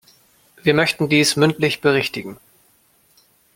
[0.63, 2.39] Wir möchten dies mündlich berichtigen.